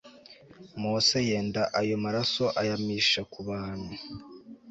[0.81, 3.93] mose yenda ayo maraso ayamisha ku bantu